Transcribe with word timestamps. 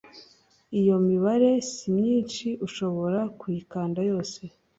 Iyo 0.79 0.95
mibare 1.07 1.49
simyinshi 1.75 2.47
ushobora 2.67 3.19
kuyikanda 3.39 3.99
yose 4.11 4.41